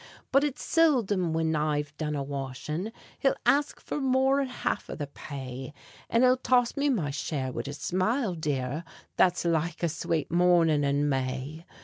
But 0.31 0.43
it's 0.43 0.63
sildom 0.65 1.31
when 1.31 1.55
I've 1.55 1.95
done 1.95 2.15
a 2.15 2.23
washin', 2.23 2.91
He'll 3.19 3.35
ask 3.45 3.79
for 3.79 4.01
more'n 4.01 4.47
half 4.47 4.89
of 4.89 4.97
the 4.97 5.05
pay; 5.05 5.75
An' 6.09 6.23
he'll 6.23 6.37
toss 6.37 6.75
me 6.75 6.89
my 6.89 7.11
share, 7.11 7.51
wid 7.51 7.67
a 7.67 7.73
smile, 7.73 8.33
dear, 8.33 8.83
That's 9.17 9.45
like 9.45 9.83
a 9.83 9.89
swate 9.89 10.31
mornin' 10.31 10.83
in 10.83 11.07
May! 11.07 11.67